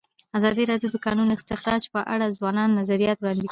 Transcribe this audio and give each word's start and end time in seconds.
ازادي 0.37 0.63
راډیو 0.71 0.89
د 0.91 0.95
د 0.95 0.97
کانونو 1.05 1.31
استخراج 1.37 1.83
په 1.93 2.01
اړه 2.13 2.25
د 2.27 2.33
ځوانانو 2.37 2.77
نظریات 2.79 3.17
وړاندې 3.19 3.41
کړي. 3.45 3.49